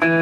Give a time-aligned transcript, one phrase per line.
[0.00, 0.14] Welcome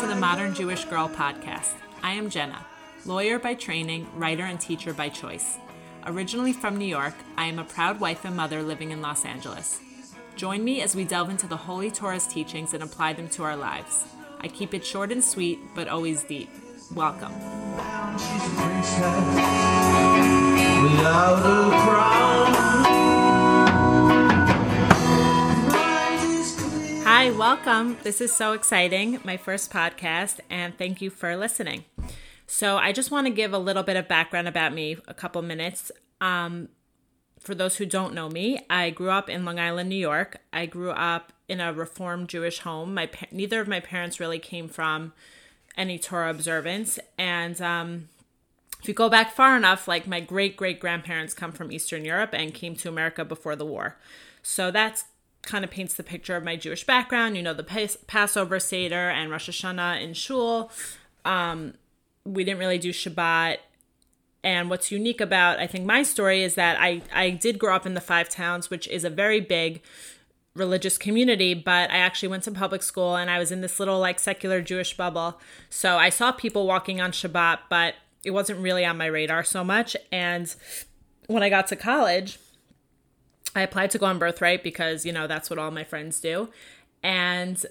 [0.00, 1.74] to the Modern Jewish Girl podcast.
[2.02, 2.66] I am Jenna,
[3.06, 5.58] lawyer by training, writer, and teacher by choice.
[6.06, 9.80] Originally from New York, I am a proud wife and mother living in Los Angeles.
[10.34, 13.54] Join me as we delve into the Holy Torah's teachings and apply them to our
[13.54, 14.06] lives.
[14.40, 16.50] I keep it short and sweet, but always deep.
[16.96, 17.32] Welcome.
[27.50, 27.96] Welcome.
[28.04, 31.84] This is so exciting, my first podcast, and thank you for listening.
[32.46, 35.42] So, I just want to give a little bit of background about me, a couple
[35.42, 35.90] minutes.
[36.20, 36.68] Um,
[37.40, 40.36] for those who don't know me, I grew up in Long Island, New York.
[40.52, 42.94] I grew up in a Reformed Jewish home.
[42.94, 45.12] My neither of my parents really came from
[45.76, 48.10] any Torah observance, and um,
[48.80, 52.30] if you go back far enough, like my great great grandparents come from Eastern Europe
[52.32, 53.96] and came to America before the war.
[54.40, 55.04] So that's
[55.42, 57.36] kind of paints the picture of my Jewish background.
[57.36, 60.70] You know, the Pas- Passover Seder and Rosh Hashanah in shul.
[61.24, 61.74] Um,
[62.24, 63.58] we didn't really do Shabbat.
[64.42, 67.84] And what's unique about, I think, my story is that I, I did grow up
[67.84, 69.82] in the Five Towns, which is a very big
[70.54, 74.00] religious community, but I actually went to public school and I was in this little
[74.00, 75.38] like secular Jewish bubble.
[75.68, 79.62] So I saw people walking on Shabbat, but it wasn't really on my radar so
[79.62, 79.96] much.
[80.10, 80.54] And
[81.26, 82.38] when I got to college,
[83.54, 86.50] I applied to go on Birthright because, you know, that's what all my friends do.
[87.02, 87.64] And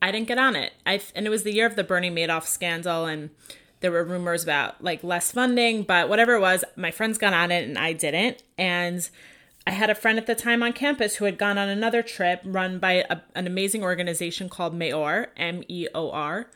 [0.00, 0.72] I didn't get on it.
[0.84, 3.30] I and it was the year of the Bernie Madoff scandal and
[3.80, 7.50] there were rumors about like less funding, but whatever it was, my friends got on
[7.50, 8.42] it and I didn't.
[8.56, 9.08] And
[9.66, 12.40] I had a friend at the time on campus who had gone on another trip
[12.44, 16.48] run by a, an amazing organization called Meor, M E O R.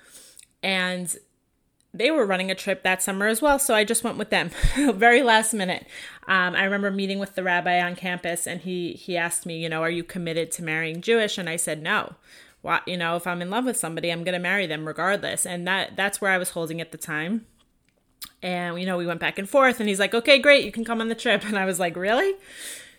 [0.63, 1.15] And
[1.99, 4.51] they were running a trip that summer as well, so I just went with them.
[4.77, 5.87] Very last minute.
[6.29, 9.69] Um, I remember meeting with the rabbi on campus, and he he asked me, you
[9.69, 11.39] know, are you committed to marrying Jewish?
[11.39, 12.15] And I said no.
[12.63, 15.47] Why, you know, if I'm in love with somebody, I'm going to marry them regardless.
[15.47, 17.47] And that that's where I was holding at the time.
[18.43, 20.85] And you know, we went back and forth, and he's like, okay, great, you can
[20.85, 21.45] come on the trip.
[21.47, 22.35] And I was like, really?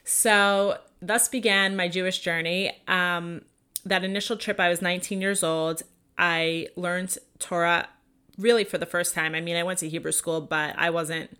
[0.03, 2.81] So thus began my Jewish journey.
[2.87, 3.41] Um,
[3.85, 5.83] that initial trip, I was 19 years old.
[6.17, 7.87] I learned Torah
[8.37, 9.35] really for the first time.
[9.35, 11.37] I mean, I went to Hebrew school, but I wasn't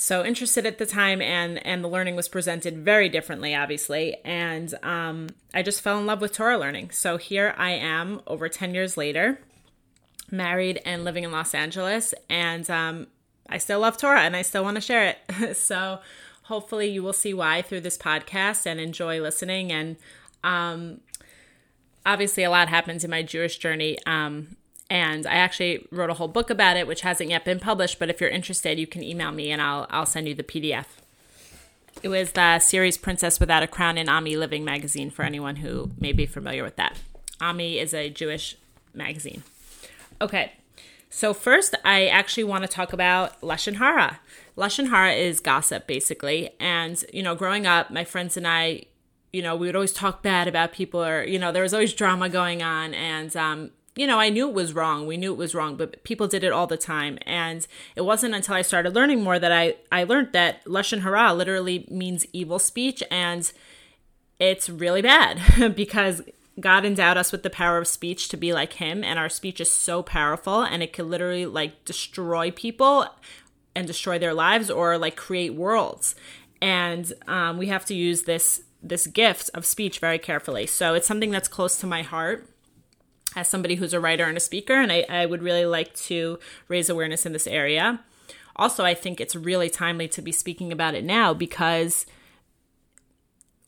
[0.00, 4.16] so interested at the time and and the learning was presented very differently obviously.
[4.24, 6.90] And um, i just fell in love with torah learning.
[6.92, 9.40] So here i am over 10 years later
[10.30, 13.08] married and living in los angeles and um,
[13.48, 15.56] i still love torah and i still want to share it.
[15.56, 15.98] So
[16.44, 19.72] hopefully you will see why through this podcast and enjoy listening.
[19.72, 19.96] And
[20.44, 21.00] um,
[22.06, 24.56] obviously a lot happens in my jewish journey um,
[24.90, 27.98] and I actually wrote a whole book about it, which hasn't yet been published.
[27.98, 30.86] But if you're interested, you can email me and I'll I'll send you the PDF.
[32.02, 35.90] It was the series Princess Without a Crown in Ami Living magazine for anyone who
[35.98, 36.98] may be familiar with that.
[37.40, 38.56] Ami is a Jewish
[38.94, 39.42] magazine.
[40.20, 40.52] Okay,
[41.10, 44.20] so first I actually want to talk about lashon hara.
[44.56, 46.50] Lashon hara is gossip, basically.
[46.60, 48.84] And you know, growing up, my friends and I
[49.32, 51.92] you know, we would always talk bad about people or, you know, there was always
[51.92, 52.94] drama going on.
[52.94, 55.08] And um, you know, I knew it was wrong.
[55.08, 57.18] We knew it was wrong, but people did it all the time.
[57.22, 57.66] And
[57.96, 61.84] it wasn't until I started learning more that I, I learned that Lashon Hara literally
[61.90, 63.02] means evil speech.
[63.10, 63.50] And
[64.38, 66.22] it's really bad because
[66.60, 69.02] God endowed us with the power of speech to be like Him.
[69.02, 73.04] And our speech is so powerful and it can literally like destroy people
[73.74, 76.14] and destroy their lives or like create worlds.
[76.62, 80.68] And um, we have to use this this gift of speech very carefully.
[80.68, 82.48] So it's something that's close to my heart
[83.36, 86.38] as somebody who's a writer and a speaker, and I, I would really like to
[86.68, 88.00] raise awareness in this area.
[88.56, 92.06] Also, I think it's really timely to be speaking about it now because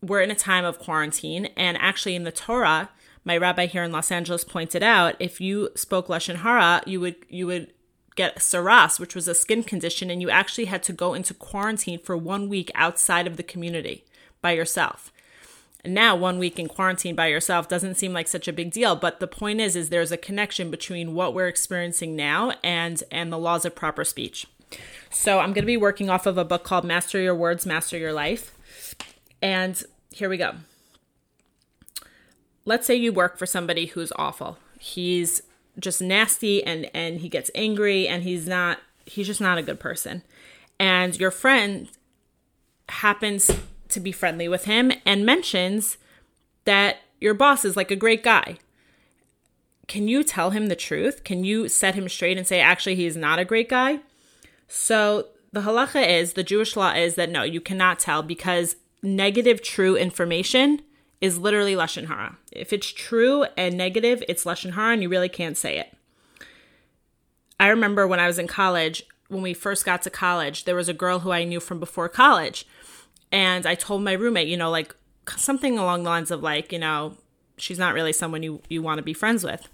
[0.03, 2.91] we're in a time of quarantine, and actually, in the Torah,
[3.25, 7.17] my rabbi here in Los Angeles pointed out if you spoke lashon hara, you would
[7.29, 7.73] you would
[8.17, 12.01] get tzaraas, which was a skin condition, and you actually had to go into quarantine
[12.01, 14.05] for one week outside of the community
[14.41, 15.13] by yourself
[15.85, 19.21] now one week in quarantine by yourself doesn't seem like such a big deal but
[19.21, 23.39] the point is is there's a connection between what we're experiencing now and and the
[23.39, 24.47] laws of proper speech.
[25.11, 27.97] So i'm going to be working off of a book called master your words master
[27.97, 28.55] your life.
[29.43, 30.57] And here we go.
[32.65, 34.59] Let's say you work for somebody who's awful.
[34.79, 35.43] He's
[35.79, 39.81] just nasty and and he gets angry and he's not he's just not a good
[39.81, 40.23] person.
[40.79, 41.89] And your friend
[42.89, 43.51] happens
[43.91, 45.99] to be friendly with him and mentions
[46.65, 48.59] that your boss is like a great guy.
[49.89, 51.25] Can you tell him the truth?
[51.25, 54.01] Can you set him straight and say, actually, he's not a great guy?
[54.69, 59.63] So the halacha is the Jewish law is that no, you cannot tell because negative
[59.63, 60.81] true information
[61.21, 62.39] is literally lashon hara.
[62.53, 65.93] If it's true and negative, it's lashon hara, and you really can't say it.
[67.59, 70.89] I remember when I was in college, when we first got to college, there was
[70.89, 72.67] a girl who I knew from before college,
[73.33, 74.95] and I told my roommate, you know, like
[75.37, 77.17] something along the lines of like, you know,
[77.57, 79.69] she's not really someone you you want to be friends with.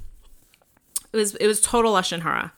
[1.13, 2.53] It was it was total lashon hara,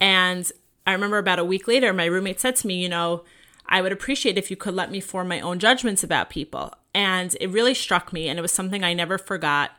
[0.00, 0.50] and
[0.86, 3.24] I remember about a week later, my roommate said to me, you know,
[3.66, 6.72] I would appreciate if you could let me form my own judgments about people.
[6.94, 9.72] And it really struck me, and it was something I never forgot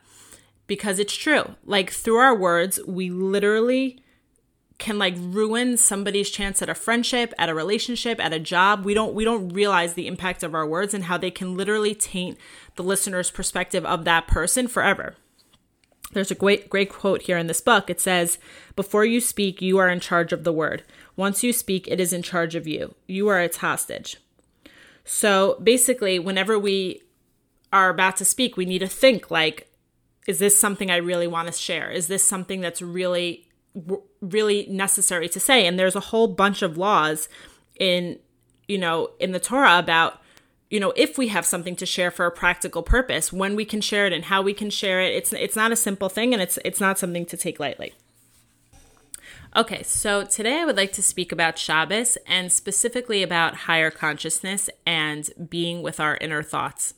[0.68, 1.56] because it's true.
[1.66, 4.04] Like through our words, we literally
[4.80, 8.86] can like ruin somebody's chance at a friendship, at a relationship, at a job.
[8.86, 11.94] We don't we don't realize the impact of our words and how they can literally
[11.94, 12.38] taint
[12.76, 15.16] the listener's perspective of that person forever.
[16.14, 17.90] There's a great great quote here in this book.
[17.90, 18.40] It says,
[18.76, 20.84] "Before you speak, you are in charge of the word.
[21.16, 22.96] Once you speak, it is in charge of you.
[23.06, 24.18] You are its hostage."
[25.04, 27.04] So, basically, whenever we
[27.74, 29.68] are about to speak, we need to think like
[30.28, 31.90] is this something I really want to share?
[31.90, 33.48] Is this something that's really
[34.22, 35.66] really necessary to say?
[35.66, 37.30] And there's a whole bunch of laws
[37.80, 38.20] in
[38.70, 40.22] you know, in the Torah about
[40.70, 43.82] you know if we have something to share for a practical purpose when we can
[43.82, 45.14] share it and how we can share it.
[45.16, 47.94] It's it's not a simple thing and it's it's not something to take lightly.
[49.56, 54.70] Okay so today i would like to speak about shabbos and specifically about higher consciousness
[54.86, 56.94] and being with our inner thoughts.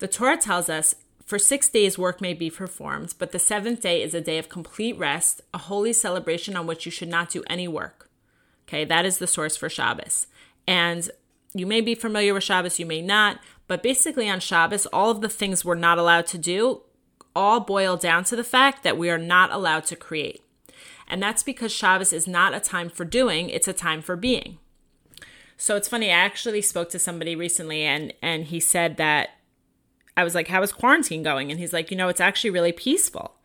[0.00, 0.94] The torah tells us
[1.30, 4.48] for six days work may be performed but the seventh day is a day of
[4.48, 8.10] complete rest a holy celebration on which you should not do any work
[8.68, 10.26] okay that is the source for shabbos
[10.66, 11.10] and
[11.54, 15.20] you may be familiar with Shabbos, you may not, but basically on Shabbos, all of
[15.20, 16.82] the things we're not allowed to do
[17.34, 20.42] all boil down to the fact that we are not allowed to create.
[21.08, 24.58] And that's because Shabbos is not a time for doing, it's a time for being.
[25.56, 29.30] So it's funny, I actually spoke to somebody recently and and he said that
[30.20, 32.72] I was like, "How is quarantine going?" And he's like, "You know, it's actually really
[32.72, 33.36] peaceful."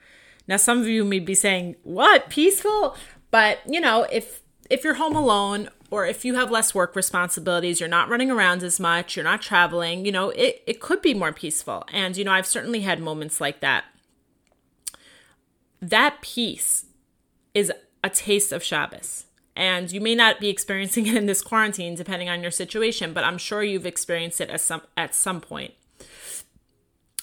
[0.47, 2.29] Now some of you may be saying, "What?
[2.29, 2.95] Peaceful?"
[3.31, 7.79] But, you know, if if you're home alone or if you have less work responsibilities,
[7.79, 11.13] you're not running around as much, you're not traveling, you know, it, it could be
[11.13, 11.85] more peaceful.
[11.91, 13.85] And, you know, I've certainly had moments like that.
[15.81, 16.85] That peace
[17.53, 17.71] is
[18.03, 19.25] a taste of Shabbos.
[19.55, 23.23] And you may not be experiencing it in this quarantine, depending on your situation, but
[23.23, 25.73] I'm sure you've experienced it at some, at some point.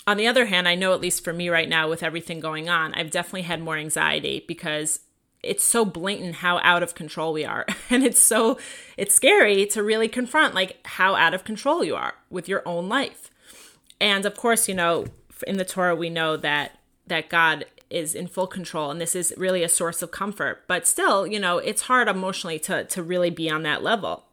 [0.06, 2.68] On the other hand, I know at least for me right now, with everything going
[2.68, 5.00] on, I've definitely had more anxiety because
[5.42, 7.66] it's so blatant how out of control we are.
[7.90, 8.58] And it's so
[8.96, 12.88] it's scary to really confront like how out of control you are with your own
[12.88, 13.30] life.
[14.00, 15.06] And of course you know
[15.46, 19.34] in the torah we know that that god is in full control and this is
[19.36, 20.64] really a source of comfort.
[20.66, 24.24] But still you know it's hard emotionally to to really be on that level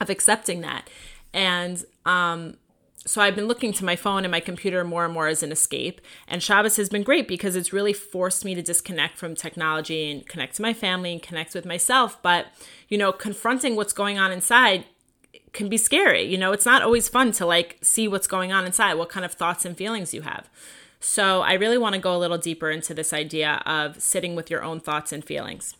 [0.00, 0.90] of accepting that.
[1.32, 2.58] And um
[3.06, 5.52] so I've been looking to my phone and my computer more and more as an
[5.52, 6.00] escape.
[6.26, 10.26] And Shabbos has been great because it's really forced me to disconnect from technology and
[10.26, 12.20] connect to my family and connect with myself.
[12.22, 12.46] But,
[12.88, 14.84] you know, confronting what's going on inside
[15.52, 16.22] can be scary.
[16.22, 19.24] You know, it's not always fun to like see what's going on inside, what kind
[19.24, 20.48] of thoughts and feelings you have.
[21.00, 24.50] So I really want to go a little deeper into this idea of sitting with
[24.50, 25.76] your own thoughts and feelings.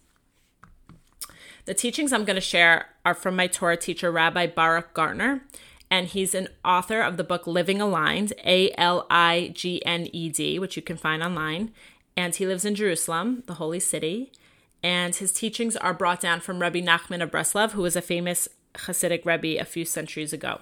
[1.65, 5.43] The teachings I'm going to share are from my Torah teacher, Rabbi Baruch Gartner
[5.91, 10.29] and he's an author of the book Living Aligned, A L I G N E
[10.29, 11.73] D, which you can find online.
[12.17, 14.33] And he lives in Jerusalem, the holy city.
[14.83, 18.49] And his teachings are brought down from Rabbi Nachman of Breslov, who was a famous
[18.75, 20.61] Hasidic Rebbe a few centuries ago.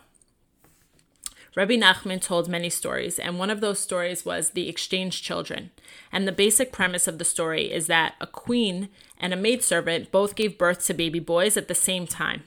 [1.54, 5.70] Rabbi Nachman told many stories, and one of those stories was the exchange children.
[6.12, 10.34] And the basic premise of the story is that a queen and a maidservant both
[10.34, 12.42] gave birth to baby boys at the same time,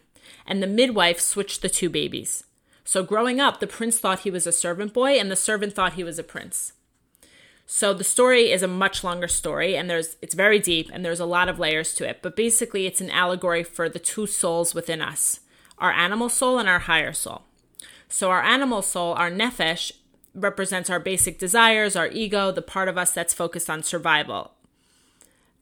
[0.45, 2.43] and the midwife switched the two babies.
[2.89, 5.93] So growing up, the prince thought he was a servant boy and the servant thought
[5.93, 6.73] he was a prince.
[7.67, 11.19] So the story is a much longer story and there's it's very deep and there's
[11.19, 14.73] a lot of layers to it, but basically it's an allegory for the two souls
[14.73, 15.41] within us,
[15.77, 17.43] our animal soul and our higher soul.
[18.07, 19.91] So our animal soul, our nefesh,
[20.33, 24.53] represents our basic desires, our ego, the part of us that's focused on survival.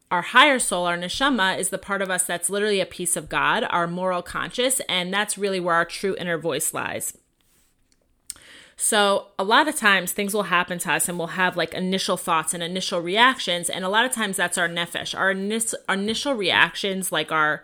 [0.09, 3.27] Our higher soul, our neshama, is the part of us that's literally a piece of
[3.27, 7.17] God, our moral conscious, and that's really where our true inner voice lies.
[8.79, 12.15] So, a lot of times things will happen to us and we'll have like initial
[12.15, 13.69] thoughts and initial reactions.
[13.69, 15.17] And a lot of times that's our nefesh.
[15.17, 15.33] Our,
[15.89, 17.63] our initial reactions, like our,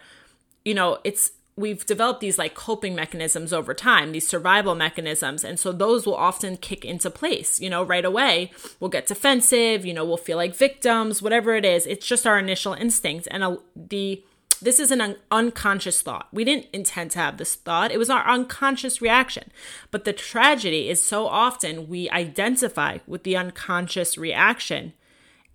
[0.65, 5.43] you know, it's we've developed these like coping mechanisms over time, these survival mechanisms.
[5.43, 8.51] And so those will often kick into place, you know, right away.
[8.79, 11.85] We'll get defensive, you know, we'll feel like victims, whatever it is.
[11.85, 13.27] It's just our initial instinct.
[13.29, 14.23] And uh, the
[14.61, 16.27] This is an un- unconscious thought.
[16.31, 17.91] We didn't intend to have this thought.
[17.91, 19.51] It was our unconscious reaction.
[19.91, 24.93] But the tragedy is so often we identify with the unconscious reaction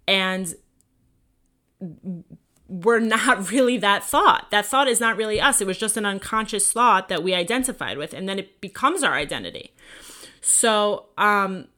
[0.06, 0.54] and
[2.68, 4.50] we're not really that thought.
[4.50, 5.60] That thought is not really us.
[5.60, 9.14] It was just an unconscious thought that we identified with, and then it becomes our
[9.14, 9.72] identity.
[10.40, 11.68] So, um,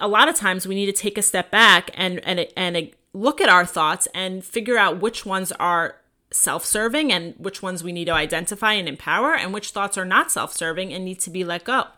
[0.00, 3.40] a lot of times we need to take a step back and and and look
[3.40, 5.96] at our thoughts and figure out which ones are
[6.32, 10.30] self-serving and which ones we need to identify and empower and which thoughts are not
[10.30, 11.88] self-serving and need to be let go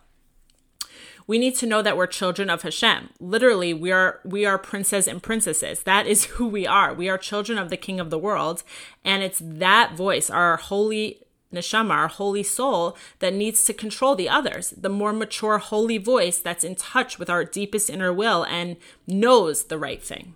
[1.26, 3.10] we need to know that we're children of Hashem.
[3.20, 5.82] Literally, we are we are princes and princesses.
[5.82, 6.92] That is who we are.
[6.92, 8.62] We are children of the King of the world,
[9.04, 11.18] and it's that voice, our holy
[11.52, 14.70] neshama, our holy soul, that needs to control the others.
[14.70, 18.76] The more mature, holy voice that's in touch with our deepest inner will and
[19.06, 20.34] knows the right thing.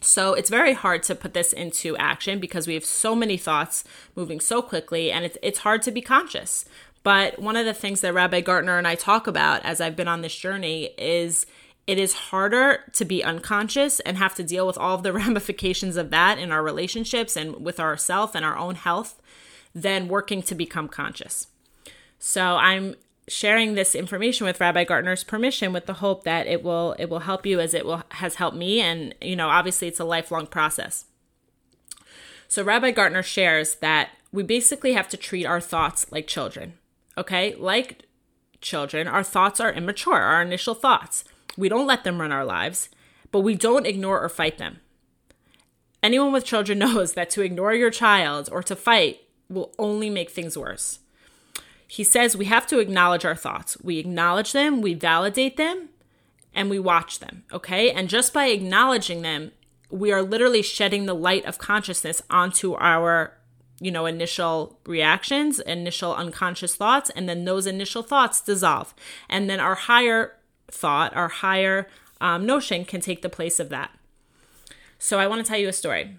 [0.00, 3.84] So it's very hard to put this into action because we have so many thoughts
[4.16, 6.64] moving so quickly, and it's it's hard to be conscious.
[7.02, 10.08] But one of the things that Rabbi Gartner and I talk about as I've been
[10.08, 11.46] on this journey is
[11.86, 15.96] it is harder to be unconscious and have to deal with all of the ramifications
[15.96, 19.20] of that in our relationships and with ourself and our own health
[19.74, 21.48] than working to become conscious.
[22.18, 22.94] So I'm
[23.28, 27.20] sharing this information with Rabbi Gartner's permission with the hope that it will it will
[27.20, 30.46] help you as it will has helped me and you know obviously it's a lifelong
[30.46, 31.06] process.
[32.48, 36.74] So Rabbi Gartner shares that we basically have to treat our thoughts like children.
[37.16, 37.54] Okay?
[37.56, 38.06] Like
[38.60, 41.24] children, our thoughts are immature, our initial thoughts.
[41.56, 42.88] We don't let them run our lives,
[43.30, 44.80] but we don't ignore or fight them.
[46.02, 50.30] Anyone with children knows that to ignore your child or to fight will only make
[50.30, 51.00] things worse.
[51.86, 53.76] He says we have to acknowledge our thoughts.
[53.82, 55.90] We acknowledge them, we validate them,
[56.54, 57.90] and we watch them, okay?
[57.90, 59.52] And just by acknowledging them,
[59.90, 63.36] we are literally shedding the light of consciousness onto our
[63.82, 68.94] you know, initial reactions, initial unconscious thoughts, and then those initial thoughts dissolve.
[69.28, 70.36] And then our higher
[70.68, 71.88] thought, our higher
[72.20, 73.90] um, notion can take the place of that.
[75.00, 76.16] So I want to tell you a story.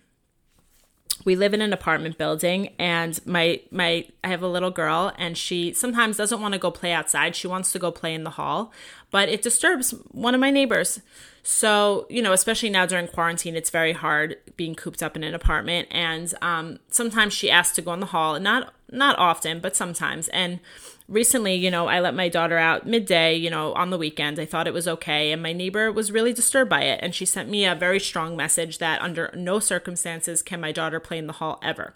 [1.26, 5.38] We live in an apartment building and my my I have a little girl and
[5.38, 7.36] she sometimes doesn't want to go play outside.
[7.36, 8.72] She wants to go play in the hall,
[9.12, 11.00] but it disturbs one of my neighbors.
[11.44, 15.36] So, you know, especially now during quarantine, it's very hard being cooped up in an
[15.36, 15.90] apartment.
[15.92, 20.30] And um, sometimes she asks to go in the hall, not not often, but sometimes.
[20.30, 20.60] And
[21.08, 24.40] recently, you know, I let my daughter out midday, you know, on the weekend.
[24.40, 25.32] I thought it was okay.
[25.32, 27.00] And my neighbor was really disturbed by it.
[27.02, 31.00] And she sent me a very strong message that under no circumstances can my daughter
[31.00, 31.94] play in the hall ever.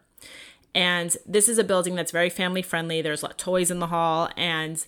[0.75, 3.01] And this is a building that's very family friendly.
[3.01, 4.29] There's toys in the hall.
[4.35, 4.85] And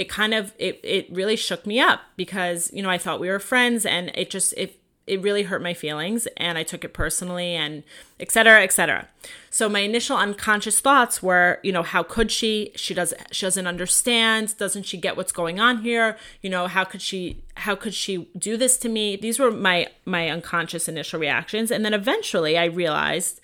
[0.00, 3.28] it kind of it it really shook me up because you know I thought we
[3.28, 6.92] were friends and it just it it really hurt my feelings and I took it
[6.92, 7.82] personally and
[8.20, 9.08] et cetera, et cetera.
[9.50, 12.70] So my initial unconscious thoughts were, you know, how could she?
[12.76, 14.56] She does she doesn't understand.
[14.56, 16.16] Doesn't she get what's going on here?
[16.42, 19.16] You know, how could she how could she do this to me?
[19.16, 21.70] These were my my unconscious initial reactions.
[21.70, 23.40] And then eventually I realized,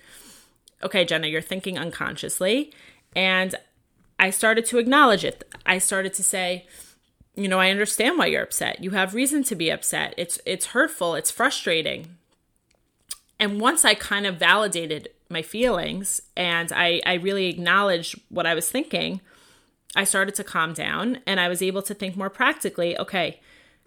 [0.83, 2.73] okay, Jenna, you're thinking unconsciously.
[3.17, 3.57] And
[4.19, 5.43] I started to acknowledge it.
[5.65, 6.67] I started to say,
[7.37, 8.83] you know, I understand why you're upset.
[8.83, 10.15] You have reason to be upset.
[10.17, 12.17] It's it's hurtful, it's frustrating.
[13.39, 18.55] And once I kind of validated my feelings and I, I really acknowledged what I
[18.55, 19.21] was thinking,
[19.95, 23.41] I started to calm down and I was able to think more practically, okay,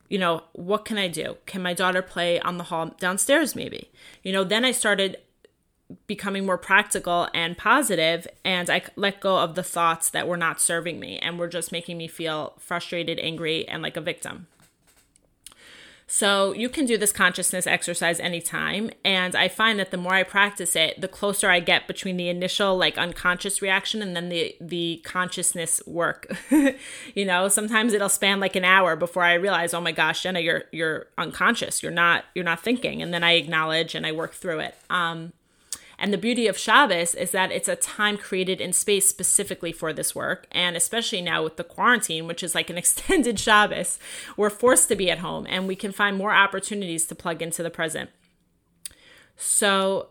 [0.08, 1.38] you know, what can I do?
[1.48, 3.90] Can my daughter play on the hall downstairs maybe?
[4.24, 5.18] You know, then I started
[6.08, 10.62] becoming more practical and positive and I let go of the thoughts that were not
[10.62, 14.48] serving me and were just making me feel frustrated, angry and like a victim.
[16.12, 20.24] So you can do this consciousness exercise anytime and I find that the more I
[20.24, 24.56] practice it, the closer I get between the initial like unconscious reaction and then the
[24.60, 26.36] the consciousness work.
[27.16, 30.40] you know, sometimes it'll span like an hour before I realize, "Oh my gosh, Jenna,
[30.40, 31.84] you're you're unconscious.
[31.84, 34.76] You're not you're not thinking." And then I acknowledge and I work through it.
[34.90, 35.34] Um
[36.00, 39.92] and the beauty of Shabbos is that it's a time created in space specifically for
[39.92, 40.48] this work.
[40.52, 44.00] And especially now with the quarantine, which is like an extended Shabbos,
[44.38, 47.62] we're forced to be at home and we can find more opportunities to plug into
[47.62, 48.10] the present.
[49.36, 50.10] So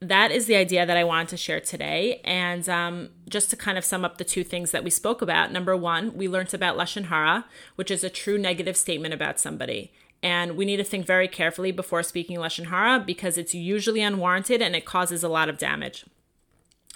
[0.00, 2.20] that is the idea that I wanted to share today.
[2.24, 5.52] And um, just to kind of sum up the two things that we spoke about
[5.52, 7.44] number one, we learned about Lashon Hara,
[7.76, 9.92] which is a true negative statement about somebody.
[10.22, 14.60] And we need to think very carefully before speaking Lashon Hara because it's usually unwarranted
[14.60, 16.04] and it causes a lot of damage.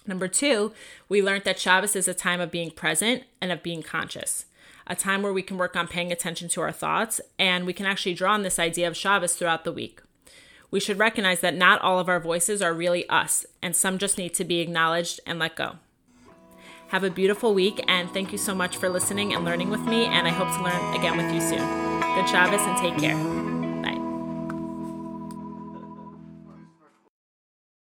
[0.06, 0.72] Number two,
[1.08, 4.44] we learned that Shabbos is a time of being present and of being conscious,
[4.86, 7.86] a time where we can work on paying attention to our thoughts, and we can
[7.86, 10.02] actually draw on this idea of Shabbos throughout the week.
[10.74, 14.18] we should recognize that not all of our voices are really us, and some just
[14.18, 15.76] need to be acknowledged and let go.
[16.88, 20.06] Have a beautiful week, and thank you so much for listening and learning with me,
[20.06, 21.93] and I hope to learn again with you soon.
[22.14, 23.43] Good Shabbos and take care.